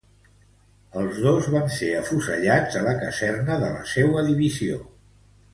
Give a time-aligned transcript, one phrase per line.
[1.01, 4.83] Els dos van ser afusellats a la caserna de la seua divisió.